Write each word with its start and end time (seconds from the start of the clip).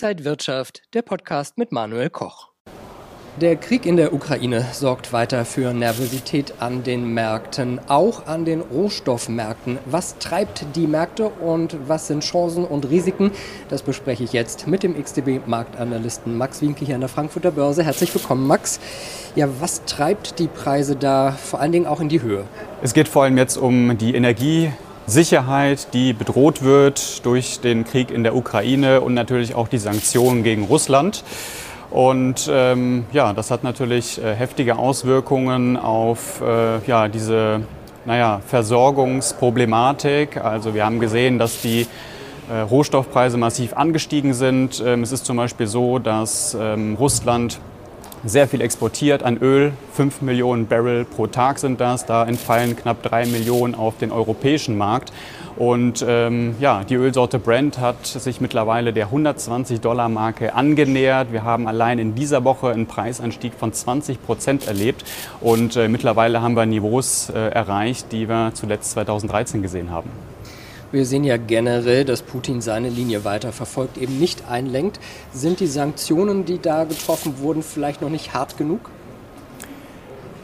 Inside 0.00 0.24
Wirtschaft, 0.24 0.82
der 0.94 1.02
Podcast 1.02 1.58
mit 1.58 1.72
Manuel 1.72 2.08
Koch. 2.08 2.50
Der 3.40 3.56
Krieg 3.56 3.84
in 3.84 3.96
der 3.96 4.14
Ukraine 4.14 4.64
sorgt 4.72 5.12
weiter 5.12 5.44
für 5.44 5.74
Nervosität 5.74 6.54
an 6.60 6.84
den 6.84 7.14
Märkten, 7.14 7.80
auch 7.88 8.28
an 8.28 8.44
den 8.44 8.60
Rohstoffmärkten. 8.60 9.80
Was 9.86 10.16
treibt 10.18 10.66
die 10.76 10.86
Märkte 10.86 11.28
und 11.28 11.76
was 11.88 12.06
sind 12.06 12.22
Chancen 12.22 12.64
und 12.64 12.88
Risiken? 12.88 13.32
Das 13.70 13.82
bespreche 13.82 14.22
ich 14.22 14.32
jetzt 14.32 14.68
mit 14.68 14.84
dem 14.84 14.94
XTB-Marktanalysten 14.94 16.38
Max 16.38 16.62
Winke 16.62 16.84
hier 16.84 16.94
an 16.94 17.00
der 17.00 17.10
Frankfurter 17.10 17.50
Börse. 17.50 17.82
Herzlich 17.82 18.14
willkommen, 18.14 18.46
Max. 18.46 18.78
Ja, 19.34 19.48
was 19.58 19.84
treibt 19.84 20.38
die 20.38 20.46
Preise 20.46 20.94
da 20.94 21.32
vor 21.32 21.60
allen 21.60 21.72
Dingen 21.72 21.86
auch 21.88 22.00
in 22.00 22.08
die 22.08 22.22
Höhe? 22.22 22.44
Es 22.82 22.94
geht 22.94 23.08
vor 23.08 23.24
allem 23.24 23.36
jetzt 23.36 23.56
um 23.56 23.98
die 23.98 24.14
Energiesicherheit, 25.08 25.94
die 25.94 26.12
bedroht 26.12 26.62
wird 26.62 27.24
durch 27.24 27.60
den 27.60 27.84
Krieg 27.84 28.10
in 28.10 28.24
der 28.24 28.36
Ukraine 28.36 29.00
und 29.00 29.14
natürlich 29.14 29.54
auch 29.54 29.66
die 29.66 29.78
Sanktionen 29.78 30.42
gegen 30.42 30.64
Russland. 30.64 31.24
Und 31.88 32.46
ähm, 32.52 33.06
ja, 33.10 33.32
das 33.32 33.50
hat 33.50 33.64
natürlich 33.64 34.22
äh, 34.22 34.34
heftige 34.34 34.76
Auswirkungen 34.76 35.78
auf 35.78 36.42
äh, 36.42 36.84
ja, 36.86 37.08
diese 37.08 37.62
naja, 38.04 38.42
Versorgungsproblematik. 38.46 40.44
Also 40.44 40.74
wir 40.74 40.84
haben 40.84 41.00
gesehen, 41.00 41.38
dass 41.38 41.62
die 41.62 41.86
äh, 42.50 42.60
Rohstoffpreise 42.60 43.38
massiv 43.38 43.72
angestiegen 43.72 44.34
sind. 44.34 44.82
Ähm, 44.84 45.02
es 45.02 45.12
ist 45.12 45.24
zum 45.24 45.38
Beispiel 45.38 45.68
so, 45.68 45.98
dass 45.98 46.54
ähm, 46.60 46.96
Russland 47.00 47.60
sehr 48.24 48.48
viel 48.48 48.60
exportiert 48.60 49.22
an 49.22 49.38
Öl. 49.38 49.72
5 49.94 50.22
Millionen 50.22 50.66
Barrel 50.66 51.04
pro 51.04 51.26
Tag 51.26 51.58
sind 51.58 51.80
das. 51.80 52.06
Da 52.06 52.24
entfallen 52.24 52.76
knapp 52.76 53.02
3 53.02 53.26
Millionen 53.26 53.74
auf 53.74 53.98
den 53.98 54.12
europäischen 54.12 54.76
Markt. 54.76 55.12
Und 55.56 56.04
ähm, 56.06 56.54
ja, 56.60 56.84
die 56.84 56.94
Ölsorte 56.94 57.38
Brent 57.38 57.80
hat 57.80 58.06
sich 58.06 58.40
mittlerweile 58.40 58.92
der 58.92 59.06
120 59.06 59.80
Dollar 59.80 60.08
Marke 60.08 60.54
angenähert. 60.54 61.32
Wir 61.32 61.42
haben 61.42 61.66
allein 61.66 61.98
in 61.98 62.14
dieser 62.14 62.44
Woche 62.44 62.68
einen 62.68 62.86
Preisanstieg 62.86 63.54
von 63.54 63.72
20 63.72 64.24
Prozent 64.24 64.68
erlebt. 64.68 65.04
Und 65.40 65.74
äh, 65.76 65.88
mittlerweile 65.88 66.42
haben 66.42 66.54
wir 66.54 66.64
Niveaus 66.64 67.30
äh, 67.30 67.48
erreicht, 67.48 68.12
die 68.12 68.28
wir 68.28 68.52
zuletzt 68.54 68.92
2013 68.92 69.62
gesehen 69.62 69.90
haben. 69.90 70.10
Wir 70.90 71.04
sehen 71.04 71.24
ja 71.24 71.36
generell, 71.36 72.06
dass 72.06 72.22
Putin 72.22 72.62
seine 72.62 72.88
Linie 72.88 73.24
weiter 73.24 73.52
verfolgt, 73.52 73.98
eben 73.98 74.18
nicht 74.18 74.48
einlenkt. 74.48 74.98
Sind 75.34 75.60
die 75.60 75.66
Sanktionen, 75.66 76.46
die 76.46 76.58
da 76.58 76.84
getroffen 76.84 77.40
wurden, 77.40 77.62
vielleicht 77.62 78.00
noch 78.00 78.08
nicht 78.08 78.32
hart 78.32 78.56
genug? 78.56 78.88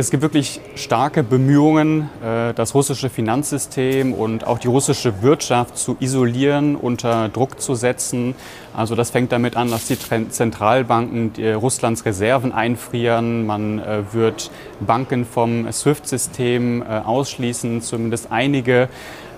Es 0.00 0.12
gibt 0.12 0.22
wirklich 0.22 0.60
starke 0.76 1.24
Bemühungen, 1.24 2.08
äh, 2.22 2.54
das 2.54 2.72
russische 2.76 3.10
Finanzsystem 3.10 4.12
und 4.14 4.46
auch 4.46 4.58
die 4.58 4.68
russische 4.68 5.22
Wirtschaft 5.22 5.76
zu 5.76 5.96
isolieren, 5.98 6.76
unter 6.76 7.28
Druck 7.28 7.60
zu 7.60 7.74
setzen. 7.74 8.36
Also 8.76 8.94
das 8.94 9.10
fängt 9.10 9.32
damit 9.32 9.56
an, 9.56 9.72
dass 9.72 9.88
die 9.88 9.98
Zentralbanken 9.98 11.32
Russlands 11.56 12.04
Reserven 12.04 12.52
einfrieren. 12.52 13.44
Man 13.44 13.80
äh, 13.80 14.04
wird 14.12 14.52
Banken 14.78 15.26
vom 15.26 15.66
SWIFT-System 15.70 16.82
äh, 16.82 16.84
ausschließen, 16.84 17.82
zumindest 17.82 18.30
einige. 18.30 18.88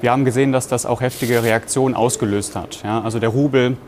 Wir 0.02 0.12
haben 0.12 0.26
gesehen, 0.26 0.52
dass 0.52 0.68
das 0.68 0.84
auch 0.84 1.00
heftige 1.00 1.42
Reaktionen 1.42 1.94
ausgelöst 1.94 2.54
hat. 2.54 2.84
also 2.84 3.18
der 3.18 3.30
Rubel 3.30 3.78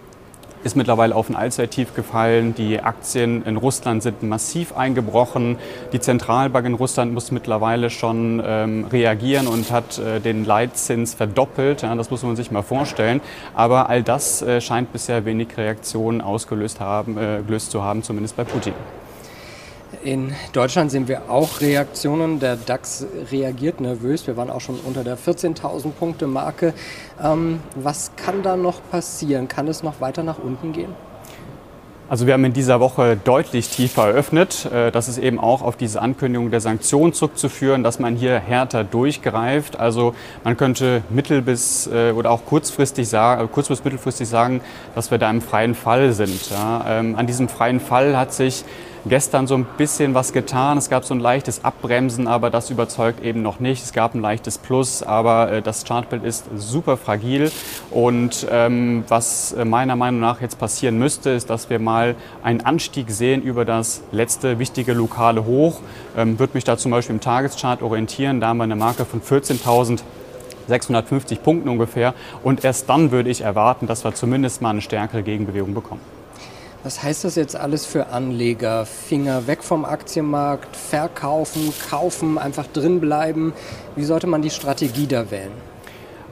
ist 0.65 0.77
mittlerweile 0.77 1.15
auf 1.15 1.29
ein 1.29 1.37
Allzeittief 1.37 1.95
gefallen. 1.95 2.55
Die 2.55 2.81
Aktien 2.81 3.45
in 3.45 3.57
Russland 3.57 4.03
sind 4.03 4.23
massiv 4.23 4.77
eingebrochen. 4.77 5.59
Die 5.93 6.01
Zentralbank 6.01 6.67
in 6.67 6.75
Russland 6.75 7.13
muss 7.15 7.31
mittlerweile 7.31 7.91
schon 7.91 8.43
ähm, 8.45 8.87
reagieren 8.91 9.47
und 9.47 9.71
hat 9.71 9.99
äh, 9.99 10.21
den 10.21 10.45
Leitzins 10.45 11.15
verdoppelt. 11.15 11.83
Ja, 11.83 11.95
das 11.95 12.11
muss 12.11 12.23
man 12.23 12.37
sich 12.37 12.51
mal 12.51 12.63
vorstellen. 12.63 13.21
Aber 13.55 13.89
all 13.89 14.03
das 14.03 14.43
äh, 14.43 14.61
scheint 14.61 14.93
bisher 14.93 15.25
wenig 15.25 15.57
Reaktionen 15.57 16.21
ausgelöst 16.21 16.81
haben, 16.81 17.19
äh, 17.19 17.43
gelöst 17.47 17.71
zu 17.71 17.83
haben, 17.83 18.03
zumindest 18.03 18.37
bei 18.37 18.45
Putin. 18.45 18.75
In 20.03 20.33
Deutschland 20.53 20.91
sehen 20.91 21.07
wir 21.07 21.31
auch 21.31 21.61
Reaktionen. 21.61 22.41
Der 22.41 22.57
DAX 22.57 23.07
reagiert 23.31 23.81
nervös. 23.81 24.27
Wir 24.27 24.37
waren 24.37 24.51
auch 24.51 24.61
schon 24.61 24.81
unter 24.81 25.05
der 25.05 25.19
14.000 25.19 25.91
Punkte 25.91 26.27
Marke. 26.27 26.73
Ähm, 27.23 27.61
was 27.77 28.13
kann 28.17 28.43
da 28.43 28.57
noch 28.57 28.81
passieren? 28.91 29.49
Kann 29.49 29.69
es 29.69 29.83
noch 29.83 30.01
weiter 30.01 30.23
nach 30.23 30.39
unten 30.39 30.73
gehen? 30.73 30.95
Also 32.09 32.27
wir 32.27 32.35
haben 32.35 32.45
in 32.45 32.53
dieser 32.53 32.81
Woche 32.81 33.17
deutlich 33.17 33.69
tiefer 33.69 34.09
eröffnet. 34.09 34.67
Äh, 34.73 34.91
das 34.91 35.09
ist 35.09 35.19
eben 35.19 35.39
auch 35.39 35.63
auf 35.63 35.77
diese 35.77 36.03
Ankündigung 36.03 36.51
der 36.51 36.61
Sanktionen 36.61 37.13
zurückzuführen, 37.13 37.83
dass 37.85 38.01
man 38.01 38.17
hier 38.17 38.39
härter 38.41 38.85
durchgreift. 38.85 39.79
Also 39.79 40.15
man 40.43 40.57
könnte 40.57 41.03
mittel- 41.11 41.43
bis 41.43 41.87
äh, 41.87 42.13
oder 42.13 42.31
auch 42.31 42.45
kurzfristig 42.45 43.09
sagen, 43.09 43.49
kurz- 43.53 43.69
bis 43.69 43.85
mittelfristig 43.85 44.29
sagen, 44.29 44.63
dass 44.95 45.11
wir 45.11 45.19
da 45.19 45.31
im 45.31 45.41
freien 45.41 45.75
Fall 45.75 46.13
sind. 46.13 46.51
Ähm, 46.87 47.15
an 47.17 47.27
diesem 47.27 47.49
freien 47.49 47.79
Fall 47.79 48.17
hat 48.17 48.33
sich 48.33 48.65
gestern 49.07 49.47
so 49.47 49.55
ein 49.55 49.67
bisschen 49.77 50.15
was 50.15 50.33
getan. 50.33 50.79
Es 50.79 50.89
gab 50.89 51.05
so 51.05 51.15
ein 51.15 51.21
leichtes 51.21 51.65
Abbremsen, 51.65 52.29
aber 52.29 52.51
das 52.51 52.71
überzeugt 52.71 53.23
eben 53.25 53.43
noch 53.43 53.61
nicht. 53.61 53.83
Es 53.83 53.93
gab 53.93 54.15
ein 54.15 54.21
leichtes 54.21 54.59
Plus, 54.59 55.03
aber 55.03 55.51
äh, 55.51 55.63
das 55.63 55.85
Chartbild 55.85 56.25
ist 56.25 56.45
super 56.57 56.97
fragil. 56.97 57.51
Und 57.91 58.47
ähm, 58.51 59.05
was 59.09 59.53
äh, 59.53 59.65
meiner 59.65 59.97
Meinung 59.97 60.21
nach 60.21 60.41
jetzt 60.41 60.59
passieren 60.59 60.99
müsste, 60.99 61.31
ist, 61.31 61.51
dass 61.51 61.71
wir 61.71 61.79
mal 61.79 62.15
einen 62.43 62.61
Anstieg 62.61 63.11
sehen 63.11 63.43
über 63.43 63.65
das 63.65 64.03
letzte 64.13 64.59
wichtige 64.59 64.93
lokale 64.93 65.45
Hoch. 65.45 65.81
Ähm, 66.17 66.39
Würde 66.39 66.55
mich 66.55 66.65
da 66.65 66.77
zum 66.77 66.91
Beispiel 66.91 67.17
im 67.17 67.21
Tageschart 67.21 67.83
orientieren. 67.83 68.41
Da 68.41 68.49
haben 68.49 68.59
wir 68.59 68.65
eine 68.65 68.77
Marke 68.77 69.05
von 69.05 69.21
14.000. 69.21 70.01
650 70.69 71.43
Punkten 71.43 71.69
ungefähr. 71.69 72.15
Und 72.45 72.65
erst 72.65 72.89
dann 72.89 73.11
würde 73.11 73.31
ich 73.31 73.41
erwarten, 73.41 73.89
dass 73.89 74.05
wir 74.05 74.15
zumindest 74.15 74.63
mal 74.63 74.71
eine 74.71 74.81
stärkere 74.81 75.25
Gegenbewegung 75.25 75.75
bekommen. 75.75 76.22
Was 76.85 77.01
heißt 77.01 77.23
das 77.23 77.37
jetzt 77.37 77.55
alles 77.55 77.87
für 77.87 78.09
Anleger? 78.09 78.87
Finger 78.87 79.47
weg 79.47 79.63
vom 79.63 79.85
Aktienmarkt, 79.85 80.75
verkaufen, 80.75 81.73
kaufen, 81.89 82.39
einfach 82.39 82.67
drin 82.67 82.99
bleiben. 83.01 83.53
Wie 83.95 84.03
sollte 84.03 84.27
man 84.27 84.43
die 84.43 84.51
Strategie 84.51 85.07
da 85.07 85.31
wählen? 85.31 85.53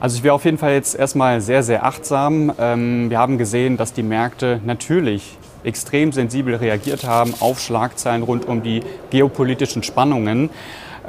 Also 0.01 0.17
ich 0.17 0.23
wäre 0.23 0.33
auf 0.33 0.43
jeden 0.43 0.57
Fall 0.57 0.73
jetzt 0.73 0.93
erstmal 0.93 1.39
sehr, 1.39 1.63
sehr 1.63 1.85
achtsam. 1.85 2.51
Ähm, 2.59 3.09
wir 3.09 3.17
haben 3.17 3.37
gesehen, 3.37 3.77
dass 3.77 3.93
die 3.93 4.03
Märkte 4.03 4.59
natürlich 4.65 5.37
extrem 5.63 6.11
sensibel 6.11 6.55
reagiert 6.55 7.05
haben 7.05 7.33
auf 7.39 7.61
Schlagzeilen 7.61 8.23
rund 8.23 8.45
um 8.45 8.61
die 8.61 8.81
geopolitischen 9.09 9.83
Spannungen. 9.83 10.49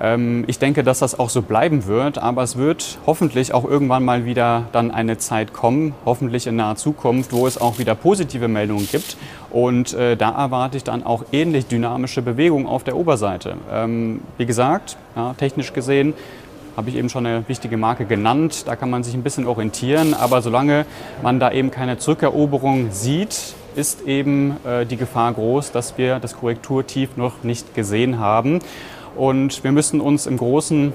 Ähm, 0.02 0.42
ich 0.48 0.58
denke, 0.58 0.82
dass 0.82 0.98
das 0.98 1.18
auch 1.18 1.30
so 1.30 1.42
bleiben 1.42 1.86
wird, 1.86 2.18
aber 2.18 2.42
es 2.42 2.56
wird 2.56 2.98
hoffentlich 3.06 3.54
auch 3.54 3.64
irgendwann 3.64 4.04
mal 4.04 4.24
wieder 4.24 4.64
dann 4.72 4.90
eine 4.90 5.16
Zeit 5.16 5.52
kommen, 5.52 5.94
hoffentlich 6.04 6.48
in 6.48 6.56
naher 6.56 6.74
Zukunft, 6.74 7.32
wo 7.32 7.46
es 7.46 7.58
auch 7.58 7.78
wieder 7.78 7.94
positive 7.94 8.48
Meldungen 8.48 8.88
gibt. 8.90 9.16
Und 9.50 9.94
äh, 9.94 10.16
da 10.16 10.30
erwarte 10.30 10.76
ich 10.76 10.84
dann 10.84 11.04
auch 11.04 11.24
ähnlich 11.30 11.66
dynamische 11.66 12.20
Bewegungen 12.20 12.66
auf 12.66 12.82
der 12.82 12.96
Oberseite. 12.96 13.54
Ähm, 13.72 14.20
wie 14.38 14.46
gesagt, 14.46 14.96
ja, 15.14 15.34
technisch 15.34 15.72
gesehen 15.72 16.14
habe 16.76 16.88
ich 16.88 16.96
eben 16.96 17.08
schon 17.08 17.26
eine 17.26 17.46
wichtige 17.48 17.76
Marke 17.76 18.06
genannt. 18.06 18.64
Da 18.66 18.76
kann 18.76 18.90
man 18.90 19.04
sich 19.04 19.14
ein 19.14 19.22
bisschen 19.22 19.46
orientieren, 19.46 20.14
aber 20.14 20.42
solange 20.42 20.86
man 21.22 21.38
da 21.38 21.52
eben 21.52 21.70
keine 21.70 21.98
Zurückeroberung 21.98 22.90
sieht, 22.90 23.54
ist 23.76 24.06
eben 24.06 24.56
äh, 24.64 24.84
die 24.84 24.96
Gefahr 24.96 25.32
groß, 25.32 25.70
dass 25.72 25.96
wir 25.96 26.18
das 26.18 26.36
Korrekturtief 26.36 27.16
noch 27.16 27.42
nicht 27.42 27.74
gesehen 27.74 28.18
haben. 28.18 28.60
Und 29.16 29.64
wir 29.64 29.72
müssen 29.72 30.00
uns 30.00 30.26
im 30.26 30.36
Großen 30.36 30.92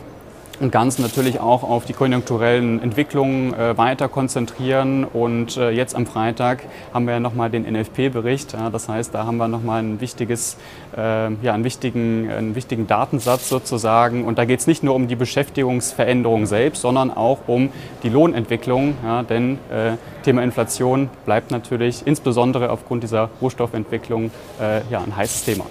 und 0.60 0.72
Ganzen 0.72 1.04
natürlich 1.04 1.40
auch 1.40 1.64
auf 1.64 1.86
die 1.86 1.94
konjunkturellen 1.94 2.82
Entwicklungen 2.82 3.54
äh, 3.54 3.78
weiter 3.78 4.08
konzentrieren. 4.08 5.04
Und 5.04 5.58
äh, 5.58 5.70
jetzt 5.70 5.96
am 5.96 6.06
Freitag 6.06 6.64
haben 6.94 7.06
wir 7.06 7.14
ja 7.14 7.20
nochmal 7.20 7.50
den 7.50 7.64
NFP-Bericht. 7.72 8.54
Ja, 8.54 8.70
das 8.70 8.90
heißt, 8.90 9.14
da 9.14 9.26
haben 9.26 9.38
wir 9.38 9.48
nochmal 9.48 9.84
ein 9.84 10.02
wichtiges, 10.02 10.58
äh, 10.96 11.32
ja, 11.44 11.54
einen 11.54 11.64
wichtigen, 11.64 12.30
einen 12.32 12.56
wichtigen 12.56 12.88
Datensatz 12.88 13.50
sozusagen. 13.50 14.26
Und 14.26 14.38
da 14.38 14.46
geht 14.46 14.60
es 14.60 14.68
nicht 14.68 14.84
nur 14.84 14.96
um 14.96 15.08
die 15.08 15.16
Beschäftigungsveränderung 15.16 16.46
selbst, 16.46 16.82
sondern 16.82 17.16
auch 17.16 17.40
um 17.48 17.70
die 18.04 18.10
Lohnentwicklung. 18.10 18.96
Ja, 19.04 19.24
denn 19.24 19.60
äh, 19.70 19.98
Thema 20.24 20.44
Inflation 20.44 21.10
bleibt 21.26 21.52
natürlich 21.52 22.06
insbesondere 22.06 22.72
aufgrund 22.72 23.04
dieser 23.04 23.30
Rohstoffentwicklung 23.42 24.32
äh, 24.60 24.82
ja, 24.90 25.02
ein 25.02 25.16
heißes 25.16 25.46
Thema. 25.46 25.66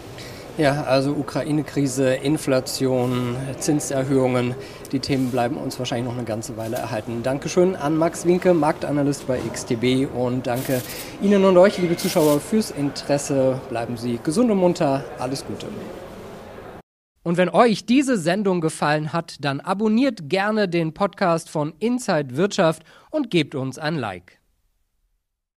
Ja, 0.59 0.85
also 0.85 1.11
Ukraine-Krise, 1.11 2.15
Inflation, 2.15 3.37
Zinserhöhungen, 3.59 4.55
die 4.91 5.01
Themen 5.01 5.31
bleiben 5.31 5.59
uns 5.59 5.79
wahrscheinlich 5.79 6.07
noch 6.07 6.17
eine 6.17 6.25
ganze 6.25 6.57
Weile 6.57 6.77
erhalten. 6.77 7.23
Dankeschön 7.23 7.77
an 7.77 7.99
Max 7.99 8.25
Winke, 8.25 8.55
Marktanalyst 8.55 9.27
bei 9.27 9.39
XTB 9.39 10.09
und 10.15 10.47
danke 10.47 10.81
Ihnen 11.21 11.45
und 11.45 11.59
euch, 11.59 11.77
liebe 11.77 11.99
Zuschauer, 11.99 12.41
fürs 12.41 12.71
Interesse. 12.71 13.61
Bleiben 13.69 13.99
Sie 13.99 14.19
gesund 14.25 14.51
und 14.51 14.57
munter. 14.57 15.05
Alles 15.19 15.45
Gute. 15.45 15.67
Und 17.23 17.37
wenn 17.37 17.51
euch 17.51 17.85
diese 17.85 18.17
Sendung 18.17 18.63
gefallen 18.63 19.13
hat, 19.13 19.37
dann 19.41 19.61
abonniert 19.61 20.31
gerne 20.31 20.71
den 20.71 20.95
Podcast 20.95 21.51
von 21.51 21.75
Inside 21.81 22.35
Wirtschaft 22.35 22.83
und 23.11 23.31
gebt 23.31 23.55
uns 23.55 23.79
ein 23.79 23.97
Like. 23.97 24.39